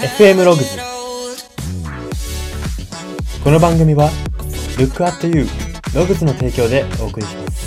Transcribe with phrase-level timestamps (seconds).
[0.00, 0.78] FM ログズ
[3.44, 4.08] この番組は
[4.78, 5.46] Look at You
[5.94, 7.60] ログズの提供でお送りします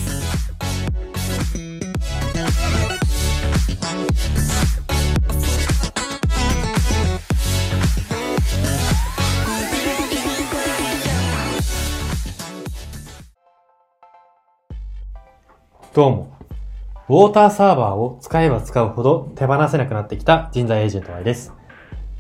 [15.94, 16.34] どうも。
[17.08, 21.54] ウォーターサーバーを使えば使うほど手放せなくなってきた人材エージェント Y です。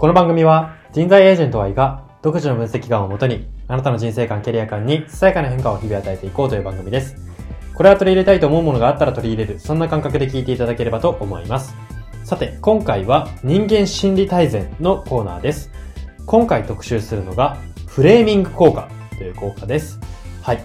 [0.03, 7.15] この番組は人材エージェント Y が独自の分析眼をもとにあなたの人生観、キャリア観にささやかな変化を日々与えていこうという番組です。
[7.73, 11.73] これは取り入れたいと思うものがあったら取り入れる、そんな感覚で聞いていただければと思います。
[12.25, 15.71] さて、今回は人間心理大全のコーナーです。
[16.25, 17.55] 今回特集するのが
[17.87, 20.01] フレーミング効果という効果です。
[20.41, 20.61] はい。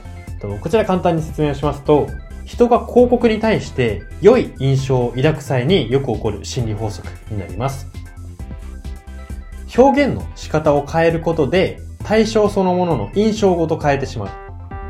[0.60, 2.08] こちら簡単に説明をしますと、
[2.44, 7.86] 人が広告に対して良い印象を抱く際によく起こる心理法則になります。
[9.76, 14.28] 表現の仕方を変えることで対象そのものの印象ごと変えてしまう。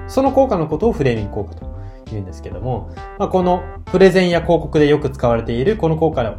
[0.09, 6.39] その効果のことをフレーミング効果と言うんですけども、まあ、このプレゼンや広告でよく使われているこの効果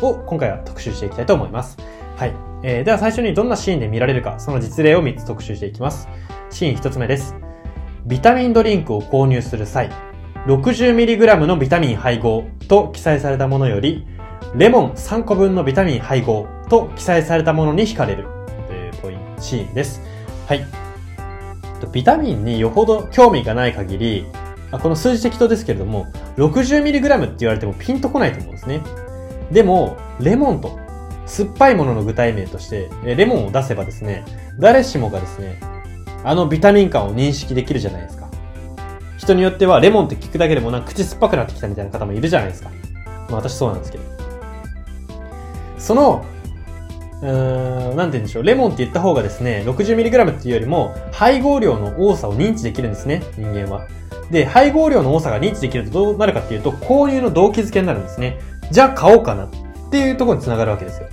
[0.00, 1.76] を今回は特集していきたいと思います。
[2.16, 2.34] はい。
[2.64, 6.08] えー、では最初にどんなシーンで見られるか、その実例を3つ特集していきます。
[6.50, 7.36] シーン1つ目です。
[8.06, 9.90] ビタミンドリンクを購入する際、
[10.46, 14.06] 60mg のビタミン配合と記載されたものより、
[14.54, 18.26] レモン3個分のビタミン配合と記載されたものに惹かれる
[18.66, 20.00] というポイント、シーンです。
[20.46, 20.66] はい。
[21.92, 24.26] ビタミンによほど興味がない限り、
[24.70, 28.82] この数字適当ですけれども、60mg って言われてもピンとこないと思うんですね。
[29.50, 30.78] でも、レモンと
[31.26, 34.24] 酸っぱいものの具体名として、レモンを出せばですね、
[34.58, 35.60] 誰しもがですね、
[36.24, 38.28] あのビタミン感を認識できるじゃないですか。
[39.16, 42.70] 人によってはレモンって聞くだけでもなんか口酸っぱくなってきたみたいな方もいるじゃないですか。
[43.28, 44.17] まあ私そうなんですけど。
[45.88, 46.22] その、
[47.22, 48.42] うーん、なんて言うんでしょう。
[48.42, 53.86] レモンって言った方がですね、60mg っていうよりも、配合量の多さを認知できるんですね、人間は。
[54.30, 58.38] で、配合量の多さが認知できるとどうなるかっていうと、購入の動機づけになるんですね。
[58.70, 59.48] じゃあ買おうかなっ
[59.90, 61.08] ていうところにつながるわけですよ。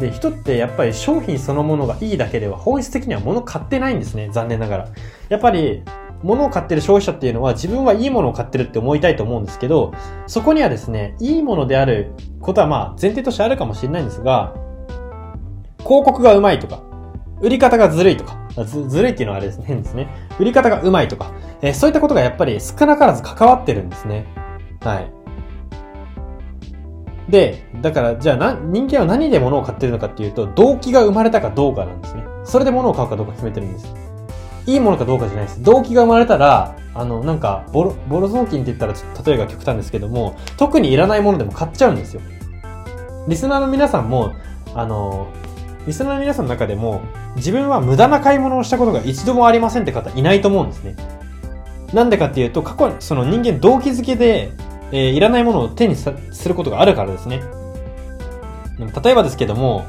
[0.00, 4.28] で、人ってやっぱり商品そのものがいいだけでは本質的には物買ってないんですね。
[4.32, 4.88] 残念ながら。
[5.28, 5.84] やっぱり、
[6.22, 9.92] 物を買ってる消費者っていうのは自分はいいものを買ってるって思いたいと思うんですけど、
[10.26, 14.54] そこにはですね、いいものであることはまあ前提としてあるかもしれないんですが、
[15.78, 16.82] 広告がうまいとか、
[17.40, 20.08] 売り方がずるいとか、ずずるいっていうのはあれですね、変ですね。
[20.38, 21.32] 売り方がうまいとか、
[21.62, 24.26] えーそういったことがやっぱり少なからず関わってるんですね。
[24.80, 25.10] はい。
[27.30, 32.24] で、だから、じゃあな、人間は何で物を買ってるのかっていうと、動機が生まれたかどうかなんですね。
[32.44, 34.09] それで物を買うかどうか決めてるんです。
[34.72, 35.62] いいものかどうかじゃないです。
[35.62, 38.94] 動機が生まれたら、あの、なんか、ボロ、ボロ雑巾って言ったら
[39.24, 42.20] 例えが極端ですけども、特にいらないものでも買っちゃうんですよ。
[43.28, 44.32] リスナーの皆さんも、
[44.74, 45.28] あの、
[45.86, 47.00] リスナーの皆さんの中でも、
[47.36, 50.96] 自分は無駄な買い物をしたことが一度もありませんって方いないと思うんですね。
[51.92, 54.52] なんでかっていうと、過去に、その人間動機づけで、
[54.92, 56.12] えーいらないものを手にす
[56.48, 57.42] ることがあるからですね。
[59.02, 59.84] 例えばですけども、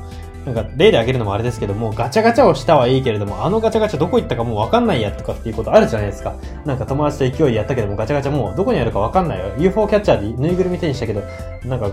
[0.46, 6.36] なんか例で挙げるのもあれですけども、ガチャガチャをしたはいいけれども、あのガチャガチャどこ行ったかもうわかんないやとかっていうことあるじゃないですか。
[6.66, 9.54] なんか友達と勢いやったけども、ガチャガチャもうどこにあるかわかんないよ。
[9.60, 11.22] UFO キャッチャーでぬいぐるみ手にしたけど、
[11.66, 11.92] なんか、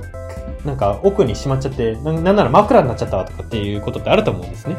[0.65, 4.77] なんか奥にしまっちゃって、なんなら枕になっちゃったわとかっていうことってあると思うんですね。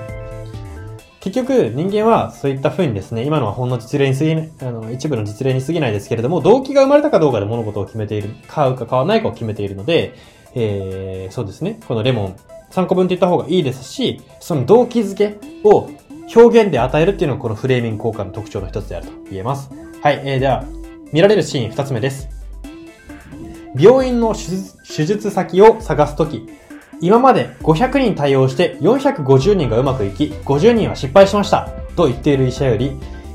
[1.20, 10.16] 結局、人間はそういった風にですね、今のはほんの実例に過ぎない、あの、一部の実例に過ぎないですけれども、動機が生まれたかどうかで物事を決めている、買うか買わないかを決めているので、
[10.56, 12.36] えー、そうですね、このレモン
[12.72, 15.90] 3個分って言った方がいいですし、その動機づけを
[16.36, 19.70] 表現で与えるっていうのがこのフレーミング効果の特徴の一つであると言えます。
[20.02, 20.64] はい、えー、では、
[21.12, 22.30] 見られるシーン2つ目です。
[23.76, 26.48] 病院の手術手術先を探すとき、
[27.02, 32.92] 今まで500人対応して450人がうまくいき、50人は失敗しましたと言っている医者より、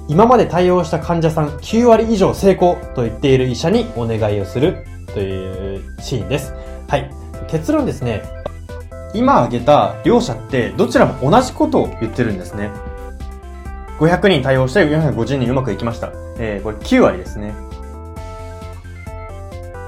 [0.09, 6.53] 今まで対応した患者さん9割以上成功と言っている医者にお願いをするというシーンです。
[6.89, 7.11] はい。
[7.49, 8.44] 結論ですね。
[9.15, 12.71] 今挙げた両者ってどちらも同じことを言ってるんですね。
[13.99, 16.13] 500人対応して450人うまくいきました。
[16.39, 17.55] えー、これ9割ですね。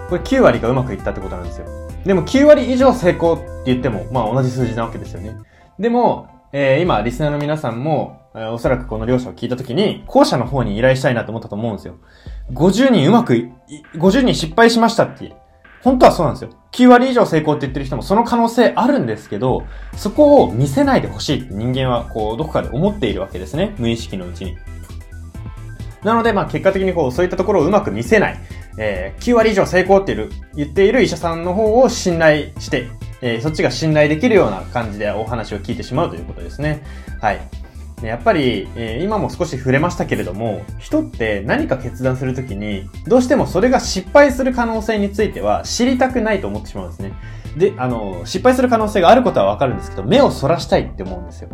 [0.08, 1.66] これ9割がうまくいったってことなんですよ。
[2.04, 5.36] でも9割以上成功って言っても、まあ同じ数字なわけですよね。
[5.78, 11.96] でも、えー今、リスナーの皆さんも、えーおそらくこの両者を聞いたときに、後者の方に依頼したいなと思ったと思うんですよ。
[12.52, 15.34] 50人うまくい、い50人失敗しましたって。
[15.82, 16.50] 本当はそうなんですよ。
[16.76, 19.64] 9割以上成功って言ってる人もその可能性あるんですけど、
[19.96, 23.74] そこを見せないでほしいって人間はこう、どこかで思っているわけですね。
[23.78, 24.58] 無意識のうちに。
[26.04, 28.38] なので、まあ結果的にこう、そういったところをうまく見せない。
[28.78, 32.88] えー9割以上成功っている、言っている医者さんの方を信頼して、
[33.22, 36.82] えー、そっちが信頼できるような感じでお話を聞いてしまうということですね。
[37.22, 37.40] はい。
[38.02, 47.12] やっぱり、えー、今も少し触れましたけれども、人って何か決断するときに、どうしてもそれが失敗する可能性については知りたくないと思ってしまうんですね。
[47.56, 51.48] で、あの、失敗する可能性があることはわかるんですけど、目をそらしたいって思うんですよ。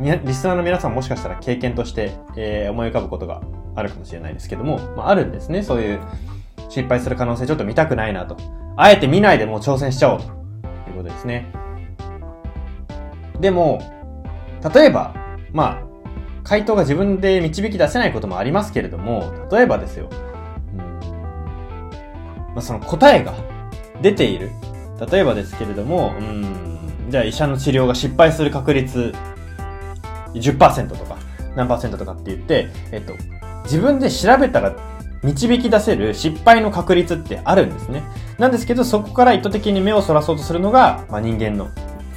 [0.00, 3.42] リスナーの皆さんもしかしたら経験として、えー、思い浮かぶことが
[3.74, 5.62] あるかもしれないですけども、まあ、あるんですね。
[5.62, 6.00] そういう
[6.70, 8.36] 失敗する可能性ちょっと見たくないなと。
[8.76, 10.26] あえて見ないでもう挑戦しちゃおうと。
[10.26, 11.50] いうことですね。
[13.40, 13.80] でも、
[14.74, 15.14] 例えば、
[15.52, 15.96] まあ、
[16.44, 20.08] 回答が自分で導き出せないこともありますけれども、例えばですよ。
[20.72, 20.86] うん
[22.54, 23.34] まあ、その答えが
[24.00, 24.50] 出ている。
[25.10, 26.78] 例えばですけれども、うん、
[27.10, 29.12] じゃあ医者の治療が失敗する確率
[30.34, 31.18] 10%とか、
[31.54, 33.14] 何パーセントとかって言って、えっと、
[33.64, 34.74] 自分で調べたら
[35.22, 38.04] 導き出せる失敗の確率ってあるんですね。
[38.38, 41.70] なんですけど、そこから意図的に目をそらそうとするのが、まあ、人間の、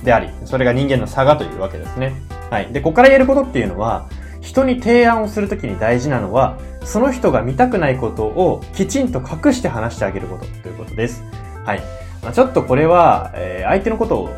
[0.03, 2.13] であり、それが人間の差がというわけですね。
[2.49, 2.73] はい。
[2.73, 4.07] で、ここから言えることっていうのは、
[4.41, 11.23] 人に提案をするときに大事なのは、その人が見たくないことをきちんと隠して話してあげることということです。
[11.65, 11.81] はい。
[12.23, 14.29] まあ、ちょっとこれは、えー、相手のことを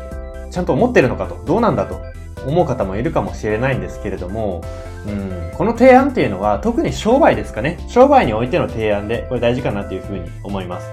[0.50, 2.00] ちゃんと思ってるのかと、どうなんだと
[2.46, 4.62] 思う方もいるかもしれないんですけれども、
[5.06, 7.78] うん、この提案っていうのは特に商売ですかね。
[7.88, 10.90] 商売においての提案で、これ大事かなっていうふうに思います。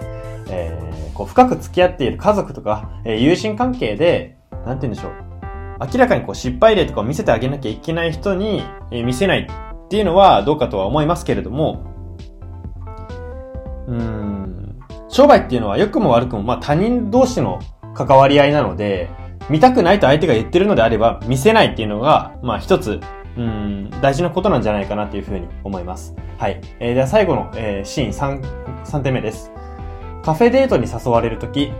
[0.49, 5.28] えー、こう深く付き合っている家族とか、えー、友人関係で、なんて言うんでしょう。
[5.79, 11.85] 明らかにこう失敗例とかを見せてあげなきゃいけない人に、見せないっていうのはどうかとは思いますけれども、
[13.87, 14.79] うん、
[15.09, 17.59] 商売っていうのは良くも悪くも、まあ他人同士の
[17.95, 19.09] 関わり合いなので、
[19.49, 22.99] 見たくないと相手が言ってるのであれば、見せないっていうのが、まあ一つ、
[23.37, 26.13] うん、大事なことなんじゃないかなというふうに思います。
[26.37, 26.61] はい。
[26.79, 29.51] えー、では最後の、えー、シーン3、3点目です。
[30.23, 31.71] カフェデートに誘われるとき、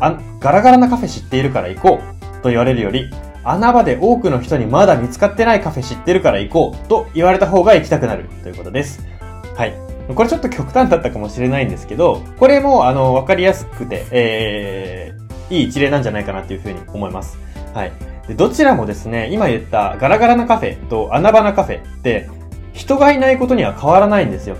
[0.00, 2.15] あ、ガラガラなカフェ知っているから行こう
[2.46, 3.10] と言われるより、
[3.42, 9.04] 穴場で多くの人にまだ見つかってないカフェ知ってるから行こうと言われた方が行きたくなるということです。
[9.56, 9.74] はい。
[10.14, 17.36] これちょっと極端だったかもしれないんですけど、これもあの、わかりやすくて、えー、いい一例なんじゃないかなっていうふうに思います。
[17.74, 17.92] はい。
[18.28, 22.30] でどちらもですね、今言ったガラガラなカフェと穴場なカフェって
[22.72, 24.56] 人がいないことには変わらないんですよ。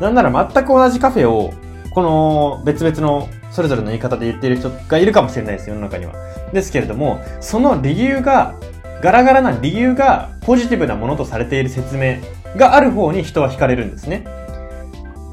[0.00, 1.52] なんなら全く同じカフェを
[1.90, 6.12] この別々のそれぞれの言い方で言っている人がいるかもしれないです世の中には。
[6.52, 8.54] ですけれども、その理由が、
[9.00, 12.18] ガラガラな理由がポジティブなものとされている説明
[12.56, 14.24] がある方に人は惹かれるんですね。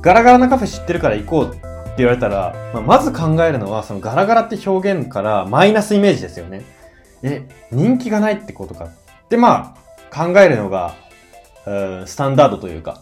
[0.02, 6.64] ガラガラなカフェ知ってるから行こうって言われたら、まあ、まず考えるのは、そのガラガラって表現からマイナスイメージですよね。
[7.24, 8.90] え、人気がないってことか。
[9.30, 9.76] で、ま
[10.12, 10.94] あ、考えるのが、
[12.06, 13.02] スタンダードというか、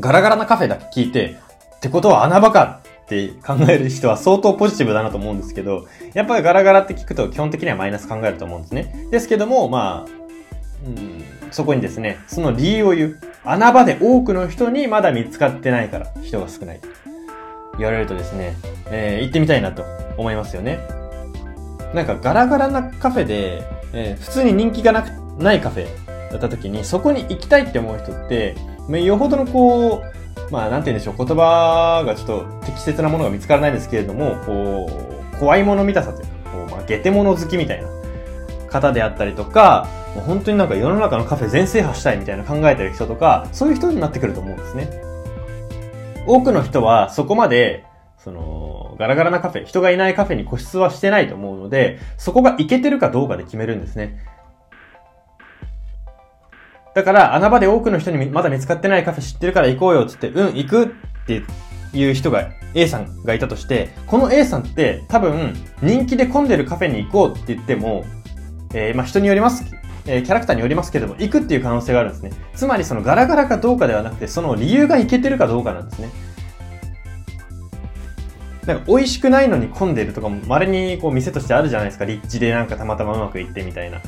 [0.00, 1.36] ガラガラなカフェだけ聞いて、
[1.76, 2.80] ってことは穴場か
[3.10, 9.08] って考える人は相当ポジティブだなと思うんですけど、やっぱりガラガラって聞くと基本的にはマイナス考えると思うんですね。
[9.10, 10.10] ですけども、まあ、
[10.86, 13.20] うん、そこにですね、その理由を言う。
[13.42, 16.88] 穴場で多くの人にまだ見つかってないから人が少ないと。
[17.78, 18.54] 言われるとですね、
[18.90, 19.82] えー、行ってみたいなと
[20.16, 20.78] 思いますよね。
[21.94, 23.62] なんかガラガラなカフェで、
[23.92, 25.06] えー、普通に人気がなく、
[25.42, 25.86] ないカフェ
[26.30, 28.54] だった時に、そこに行きたいって思う人って、
[29.02, 30.19] よほどのこう、
[30.50, 34.90] まあなんて言うんでしょう、言葉がちょっと適切なものが見つからないんですけれども、こ
[35.34, 37.88] う、怖いもの見たさというか、こう、まあ、ゲテモノ好きみたいな
[38.68, 44.90] 方であったりとか、もう本当になんか世の中のカフェ全制覇したいみたいな考えてる人とか、そういう人になってくると思うんですね。
[46.26, 47.84] 多くの人はそこまで、
[48.18, 54.18] その、ガラガラなカフェ、人がいないカフェに固執はしてないと思うので、そこがいけてるかどうかで決めるんですね。
[56.94, 60.88] だから、穴場で多くの人にまだ見つかってないカフェ知ってるから行こうよって言って、うん、行くっ
[61.26, 61.42] て
[61.92, 68.04] いう人が、A さんがいたとして、この A さんって多分、人気で混んでるカフェに行こうって言っても、
[68.74, 69.64] えー、まあ人によります
[70.06, 72.32] えー、キャラクターによりますけれども、行くっていう可能性があるんですね。
[72.54, 76.08] つまりそのガラガラかどうかではなくて、その理由がいけてるかどうかなんですね。
[78.66, 82.04] なんか美味しくないのに混んでるとかも稀にこう店としてあるじゃないですか。
[82.04, 84.00] 立地でなんかたまたまうまくいってみたいな。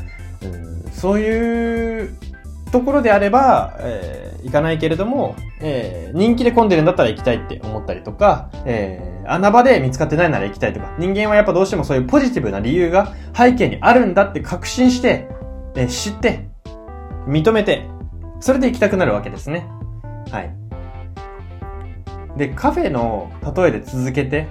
[0.42, 2.16] うん、そういう
[2.72, 15.28] ところであれば、えー、行かないけれども、えー、人気で混んでるんだったら行きたいって思ったりとか、えー、穴場で見つかってないなら行きたいとか、人間はやっぱどうしてもそういうポジティブな理由が背景にあるんだって確信して、
[15.76, 16.48] え知って、
[17.26, 17.86] 認めて、
[18.40, 19.66] それで行きたくなるわけですね。
[20.30, 20.54] はい。
[22.38, 24.46] で、カフェの例えで続けて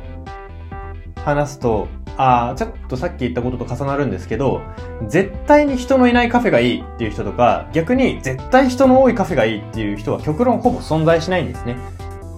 [1.26, 1.88] 話すと、
[2.22, 4.62] あ、ちょっとさっき言ったことと重なるんですけど、
[5.08, 11.78] 絶対に人のいないカフェがいいっていう人とか、逆に絶対人の多いカフェがいいっていう人は極論ほぼ存在しないんですね。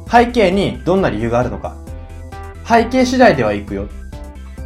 [0.10, 1.76] 背景にどんな理由があるのか。
[2.66, 3.86] 背景次第では行くよ。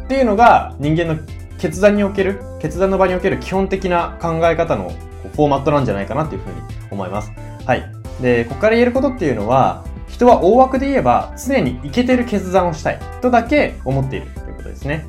[0.04, 1.16] っていうのが人間の
[1.58, 4.90] 決断における、決断の場における基本的な考え方の
[5.34, 6.56] フォーマットなんじゃないかなっていうふうに
[6.90, 7.32] 思います。
[7.66, 7.90] はい。
[8.22, 14.26] で、ここから言えることっていうのは、人は大枠で言えば常にイケてる決断をしたいとだけ思っている
[14.58, 15.06] ことですね。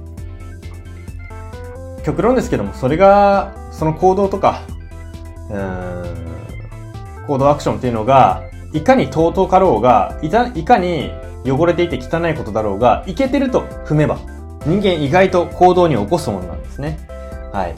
[2.04, 4.62] 極論ですけども、それが、その行動とか、
[7.28, 11.12] 行動アクションっていうのが、いかに尊かろうが、いいかに
[11.46, 14.20] 汚れていて汚いことだろうが、いけてると踏めば、
[14.66, 17.00] 人間意外と行動に起こすものなんですね。
[17.52, 17.76] はい。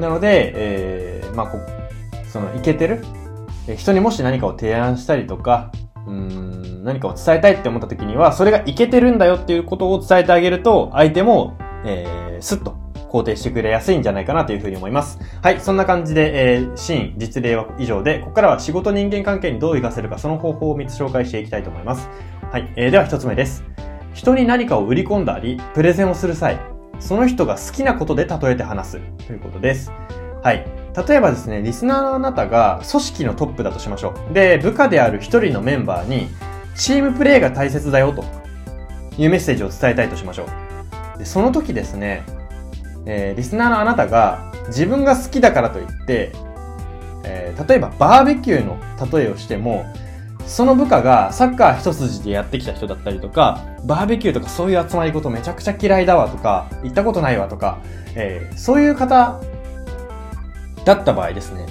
[0.00, 1.58] なので、えー、まあ、こ、
[2.28, 3.04] その、いけてる
[3.76, 5.70] 人にもし何かを提案したりとか、
[6.06, 12.76] うん、何かを伝えたいって思った時には、それがいけてるんだよっていうことを伝えてあげると、相手も、えー、スッと
[13.10, 15.18] 肯定してくれやすいんじゃないかなというふうに思います。
[15.40, 22.08] はい、そんな感じで、えー、シーン、実例は以上で、ここからは仕事人間関係にどう活かせるか、その方法を3つ紹介していきたいと思います。
[22.50, 23.64] はい、えー、では1つ目です。
[24.12, 26.58] 人に何かを売り込んだり、プレゼンをする際、
[27.00, 29.92] その人が好きなことで例えて話すということです。
[30.42, 30.66] はい。
[30.96, 34.34] 例えばですね、リスナーのあなたが組織のトップだとしましょう。
[34.34, 36.28] で、部下である一人のメンバーに、
[36.76, 38.24] チームプレーが大切だよと
[39.18, 40.46] いうメッセージを伝えたいとしましょ
[41.14, 41.18] う。
[41.18, 42.24] で、その時ですね、
[43.06, 46.32] えー、リスナーのあなたが自分が好きだからといって、
[47.24, 48.78] えー、例えばバーベキューの
[49.18, 49.84] 例えをしても、
[50.46, 57.78] その部下がサッカー一筋でやってきた人だったりとか、バーベキューとかそういう集まりことめちゃくちゃ嫌いだわとか、行ったことないわとか、
[58.14, 59.40] えー、そういう方
[60.84, 61.66] だった場合ですね、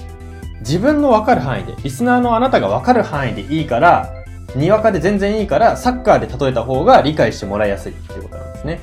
[0.60, 4.12] 自分のわかる範囲で、リスナーのあなたがわかる範囲でいいから、
[4.54, 8.80] にわかで全然いいから、サッカーで例えた方が理解してもらいやすいっていうことなんですね。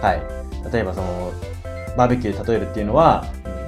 [0.00, 0.22] はい。
[0.72, 1.32] 例えばその、
[1.96, 3.24] バーベキューで例えるっていうのは、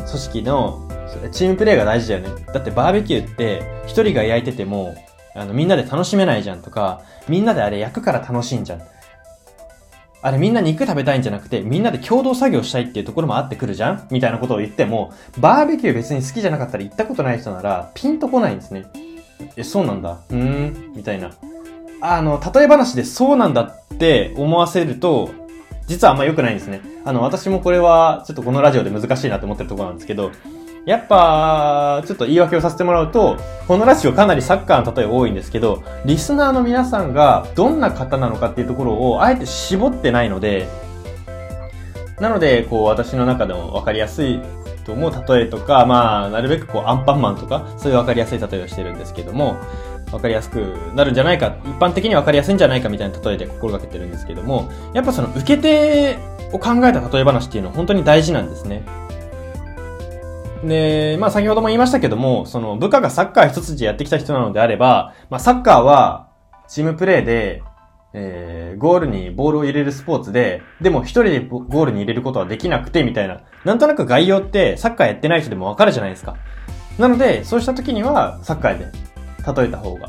[0.07, 0.89] 組織の
[1.33, 2.29] チームプレーが大事だよね。
[2.53, 4.95] だってバーベキューって一人が焼いてても、
[5.35, 8.83] あの、みんなで楽しめないじゃんとか、みんなであれ焼くから楽しいんじゃん。
[10.21, 14.09] あれみんな肉食べたいんじゃなくて、みんなで共同作業したいっていうところもあってくるじゃん？
[14.11, 18.87] みたいなことを言っても、バーベキュー別に好きじゃなかったら行ったことない人なら、ピンとこないんですね。
[19.57, 20.19] え、そうなんだ。
[20.31, 21.31] うーん、みたいな。
[22.01, 25.31] あの、例え話でそうなんだって思わせると、
[25.87, 26.81] 実はあんま良くないんですね。
[27.05, 30.33] あの、私もこれは、ちょっとこのラジオで難しいなって思ってるところなんですけど、
[30.85, 40.69] やっぱ、ちょっと言い訳をさせてもらうと、このラジオかなりサッカーの例え多いんですけど、リスナーの皆さんがどんな方なのかっていうところをあえて絞ってないので、
[42.21, 44.41] なので、こう、私の中でも分かりやすい
[44.85, 49.57] と思う例えとか、まあ、なるべくこう、アンパンマンとか、そういう分かりやすい例えをしてるんですけども、
[50.11, 56.19] 分かりやすくなるんじゃないか、一般的に分かりやすいんじゃないかみたいな例えで心がけてるんですけども、やっぱその受け手
[56.53, 58.83] を考えた例え話っていうのは本当に大事なんですね。
[60.65, 66.29] で、まあ先ほども言いましたけども、その部下がサッカー一筋やってきた人なのであれば、まあサッカーは
[66.69, 67.63] チームプレーで、
[68.15, 73.43] えー、ゴールにボールを入れるスポーツで、でも一人でゴールに入れることはできなくて、みたいな。
[73.65, 76.37] なんとなく概要ってサッカーやってない人でもわかるじゃないですか。
[76.99, 78.87] なので、そうした時にはサッカーで
[79.47, 80.09] 例えた方が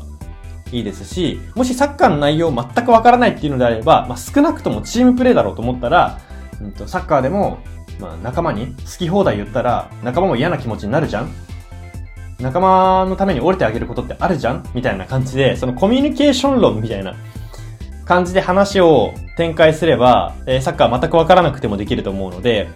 [0.72, 6.18] いいですし、もしサッカーの内容全くわからないっていうのであれば、まあ少なくともチームプレーだろうと思ったら、
[6.60, 7.58] うんと、サッカーでも
[8.00, 11.30] まあ、仲間に好き放題言ったら、仲間も嫌な気持ちになるじゃん？
[12.40, 14.64] 仲間のために折れてあげることってあるじゃん？
[14.74, 17.14] みたいな感じで、そのコミュニケーション論みたいな
[18.06, 22.68] 感じで話を展開すれば、え、サッカー全くわからなくてもできると思うので、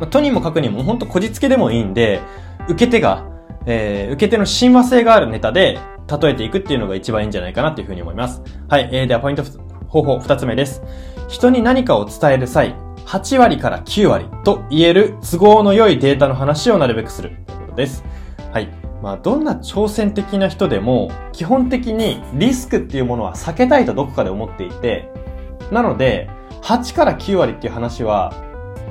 [0.00, 2.20] ま、とにもかくにも本当こじつけでもいいんで、
[2.68, 3.26] 受け手が、
[3.66, 5.78] えー、受け手の親和性があるネタで
[6.20, 8.42] 例えていくっていうのが一番いいんじゃないかなっていうふうに思います。
[8.68, 9.42] はい、えー、ではポイント
[9.88, 10.82] 方法二つ目です。
[11.28, 12.74] 人に何かを伝える際、
[13.06, 18.04] 8割から9割と言える都合の良いデータの話をなるべくするということです。
[18.52, 18.68] はい。
[19.02, 25.10] まあ、どんな挑戦的な人でも、基本的にリスクっていうものは避けたいとどこかで思っていて、
[25.72, 26.30] なので、
[26.62, 28.32] 8から9割っていう話は、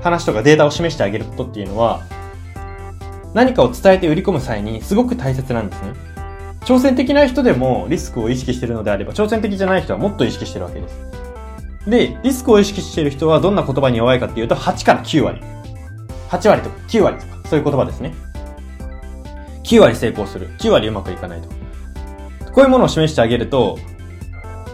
[0.01, 2.01] 話とかデータを示してあげることっていうのは、
[3.34, 5.94] 何かを伝えて売り込む際にすごく大切なんですね。
[6.62, 11.20] 挑戦的な人でもリスクを意識しているのであれば、挑戦的じゃない人はもっと意識してるわけです。
[11.88, 15.41] で、リスクを意識している人はどんな言葉に弱いかっていうと、8から9割。
[16.29, 18.13] 8割とか9割とか、そういう言葉ですね。
[19.63, 20.50] 9割成功する。
[20.57, 21.47] 9割うまくいかないと。
[22.51, 23.79] こういうものを示してあげると、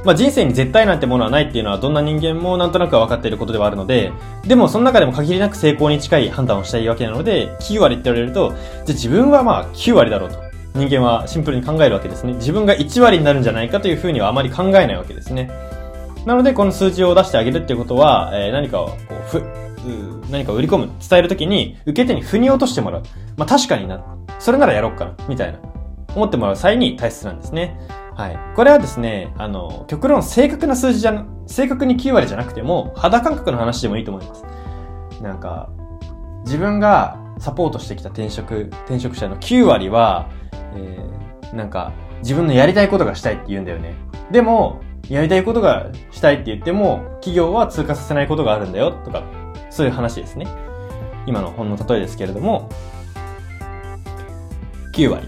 [0.06, 4.12] まあ、人生に絶対なんてものはないっていうのはどんな人間もなんとなく分かっていることではあるので、
[4.46, 10.48] でもその中でも限りなく成功に近い判断をしたいわけなので、9割って言われると、じゃあ自分はまあ9割だろうと。
[10.76, 12.34] 人間はシンプルに考えるわけですね。
[12.34, 15.50] 自分が1割になるんじゃないかというふうにはあまり考えないわけですね。
[16.28, 19.42] なので、この数字を出してあげるっていうことは、えー、何かを、こう、ふ、
[20.30, 23.04] 何かを売り込む、伝えるときに、受け手に腑に落としてもらう。
[23.38, 24.04] まあ、確かにな。
[24.38, 25.16] それならやろうかな。
[25.30, 25.60] みたいな。
[26.14, 27.80] 思ってもらう際に大切なんですね。
[28.14, 28.38] はい。
[28.58, 34.44] これはですね、あの、極論正確な数字じゃ、正確に9割じゃなくても、肌感覚の話でもいいと思います。
[35.22, 35.70] なんか、
[36.44, 40.28] 自分がサポートしてきた転職、転職者の9割は、
[40.76, 43.94] えー、なんか、自分のやりたいことがしたいって言うんだよね。
[44.30, 49.24] でも、やりたいことがしたいって言っても、企業は通過させないことがあるんだよ、とか、
[49.70, 50.48] そういう話ですね。
[51.26, 52.70] 今の本の例えですけれども、
[54.94, 55.28] 9割。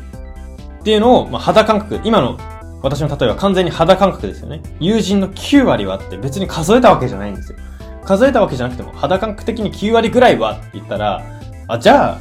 [0.80, 2.38] っていうのを、まあ、肌感覚、今の
[2.82, 4.62] 私の例えは完全に肌感覚ですよね。
[4.80, 7.58] 友人の9割はって別に数えたわけじゃないんですよ。
[8.04, 11.22] 数えたわけじゃなくても、肌感覚的に9割ぐらいはって言ったら、
[11.68, 12.20] あ、じゃあ、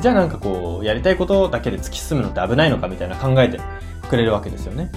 [0.00, 3.60] じゃあなんかこう、やりたいことだけで突き進むのって危ないのかみたいな考えて
[4.08, 4.90] くれるわけですよね。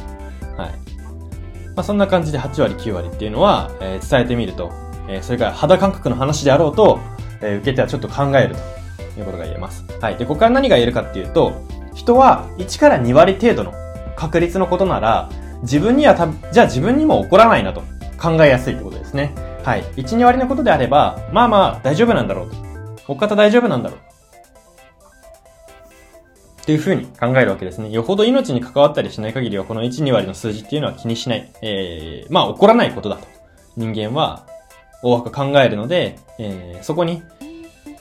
[0.57, 0.92] はい。
[1.75, 4.71] まあそんな感じで8割9割っていうのは、えー、伝えてみると、
[5.07, 6.99] えー、それから肌感覚の話であろうと、
[7.41, 9.85] えー、受け手はちょっと考えるということが言えます。
[9.99, 10.17] はい。
[10.17, 13.73] で、ここから何が言えるかっていうと、人は1から2割程度の
[14.15, 15.29] 確率のことなら、
[15.61, 17.81] 自分にはた、じゃあ自分にも起こらないなと
[18.21, 19.33] 考えやすいってことですね。
[19.63, 19.83] はい。
[19.95, 22.57] 1、2割のことであれば、まあまあ大丈夫なんだろうと。
[23.07, 23.99] お方大丈夫なんだろう。
[26.63, 27.89] っていうふうに考えるわけですね。
[27.89, 31.51] よほど命に関わったりしない限りは、この1、2割の数字っていうのは気にしない。
[31.61, 33.27] えー、まあ起こらないことだと。
[33.75, 34.45] 人間は
[35.01, 37.21] 大枠考えるので、えー、そこに、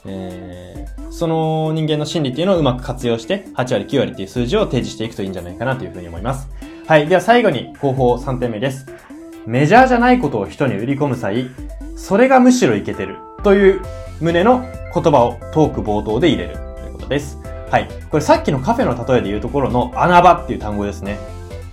[0.07, 6.49] えー、その人間の心理っていうのをうまく活用して、8割、9割っていう数字を提示していくといいんじゃないかなというふうに思います。
[6.87, 7.09] はい。
[7.09, 8.87] では最後に方法3点目です。
[9.45, 11.50] メジャーじゃないことを人に売り込む際、
[11.97, 13.83] それがむしろいけてるという
[14.21, 14.61] 旨の
[14.95, 17.51] 言葉をトーク冒頭で入れるということです。
[17.73, 17.88] はい。
[18.11, 21.19] これさっきのカフェの例えで言うところの穴場っていう単語ですね。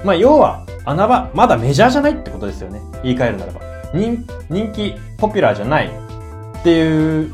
[0.06, 2.80] まあ要は穴場、まだメジャーじゃないってことですよね。
[3.04, 3.60] 言い換えるならば。
[3.94, 7.34] 人人気、ポピュラーじゃないっていう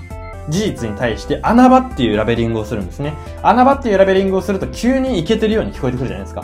[0.50, 3.14] 事実に対して穴場っていうラベリングをするんですね。
[3.44, 6.44] 穴場っていうラベリングをすると急にイケてるように聞こえてくるじゃないですか。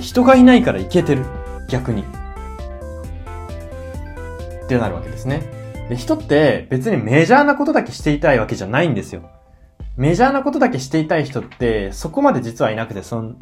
[0.00, 1.24] 人がいないからイケてる。
[1.68, 2.04] 逆に。
[4.64, 5.42] ってなるわけですね。
[5.88, 9.22] で、人って別にメジャーなことだけしていたいわけじゃないんですよ。
[9.96, 13.38] メジャーなことだけしていたい人ってそこまで実はいなくて、そん、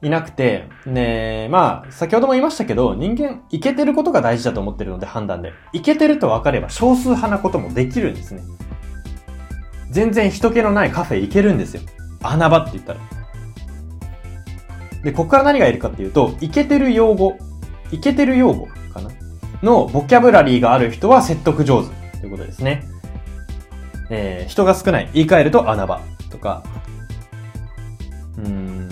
[0.00, 5.52] いなくて、ねまあ、先ほども言いましたけど、人間、いけてることが大事だと思ってるので、判断で。
[5.72, 8.42] いけてると分かれば少数派なこともできるんですね。
[9.90, 11.82] 全然人気のないカフェ行けるんですよ。
[12.22, 13.00] 穴場って言ったら。
[15.02, 17.36] で、ここから何がいるかっていうと、いけてる用語、
[17.90, 19.10] いけてる用語かな？
[19.62, 21.88] のボキャブラリーがある人は説得上手
[22.20, 22.84] ということですね。
[24.10, 25.10] えー、人が少ない。
[25.12, 26.62] 言い換えると穴場とか、
[28.38, 28.88] うん、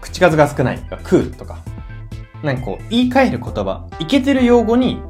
[0.00, 1.58] 口数が少ないがクールとか、
[2.42, 5.00] なんかこう、言い換える言葉、いけてる用語に、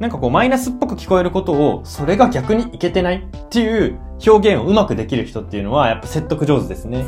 [0.00, 7.04] なんかこう、マイナスっぽく聞こえることを、それが逆にいけてないっていう表現をうまくできる人っていうのは、やっぱ説得上手ですね。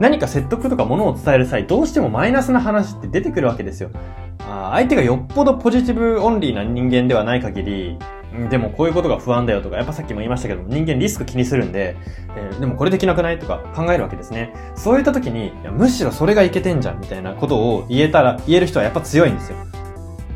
[0.00, 3.90] 何か説得とか物を伝える際、どうしてもマイナスな話って出てくるわけですよ。
[4.48, 7.98] あ相手がよっぽどポジティブオンリーな人間ではない限り、
[8.50, 11.96] でもこういうことが不安だよとか、やっぱさっきも言いましたけど、人間リスク気にするんで、
[12.34, 14.54] えー、でもこれできなくないとか考えるわけですね。
[14.74, 19.58] そういった時に、いやむしろそれがいけてんじゃんみたいなことを言えたら、言える人はやっぱ強いんですよ。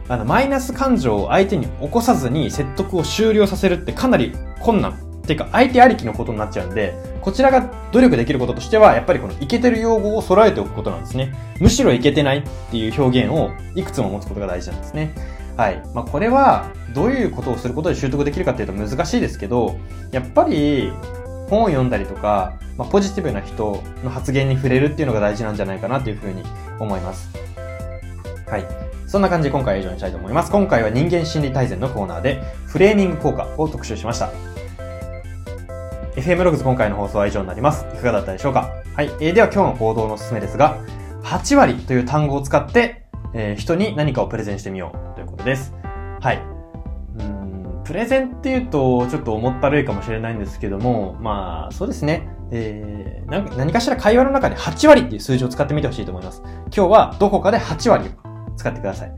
[0.09, 4.95] あの、マイナス感情を相手に起こさずに説得を終了させるってかなり困難。
[5.27, 11.35] っていうか、相手ありきのことになっちゃうんで、こちらが努力できることとしては、やっぱりこのイケてる用語を揃えておくことなんですね。
[11.61, 15.13] むしろイケてないっていう表現をいくつも持つことが大事なんですね。
[15.57, 15.83] はい。
[15.95, 19.79] まあ、これは、どういうことをすることで習得できるかっていうと難しいですけど、
[20.13, 20.93] やっぱり、
[21.51, 26.43] 本を読んだりとか、まあ、ポジティブな人の発言に触れるっていうのが大事なんじゃないかなというふうに
[26.79, 27.31] 思います。
[28.49, 28.65] はい。
[29.07, 30.51] そんな感じで今回は以上にしたいと思います。
[30.51, 34.31] 今回は人間心理大全のコーナーで、フレーミング効果を特集しました。
[36.17, 37.85] FM ログズ今回の放送は以上になります。
[37.93, 38.73] いかがだったでしょうか？
[38.95, 39.11] はい。
[39.21, 40.79] えー、では今日の行動のおすすめですが、
[41.25, 45.75] 8割という単語を使って、えー、人に何かをプレゼンしてみようということです。
[46.23, 46.43] はい。
[47.19, 52.27] うん、プレゼンっていうと、ちょっと思ったるいかもしれないんですけども、まあ、そうですね。
[52.51, 56.41] えー、何かしら会話の中で8割っていう数字を使ってみてほしいと思います。
[56.75, 59.11] 今日はどこかで8割を使ってください。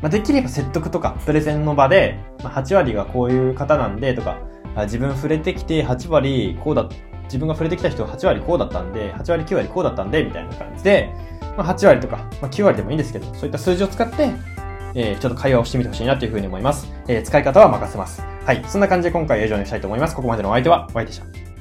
[0.00, 4.40] まあ、できれば説得とか、プレゼンの場で、まあ、8割がこういう方なんでとか、
[4.84, 6.88] 自分触れてきて8割こうだ、
[7.24, 11.10] 自分が触れてきた人は8割こうだったんで、8割9割こうだったんで、みたいな感じで、
[11.56, 14.30] まあ、8割とか、まあ、9割でもいいんですけど、そういった数字を使って、
[14.94, 16.92] えー、ちょっと会話をしてみてほしいなというふうに思います。
[17.08, 18.22] えー、使い方は任せます。
[18.44, 18.64] はい。
[18.66, 20.16] そんな感じで今回は以上にしたいと思います。
[20.16, 21.51] ここまでのお相手は、お相手でした。